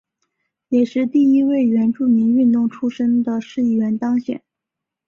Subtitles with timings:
[0.69, 4.41] 也是第一位原住民运动出身的市议员当选人。